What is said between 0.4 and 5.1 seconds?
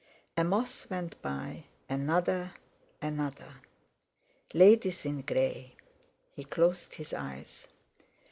moth went by, another, another. "Ladies